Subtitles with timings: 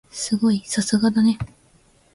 [0.09, 0.63] すごい！
[0.65, 1.37] さすがだね。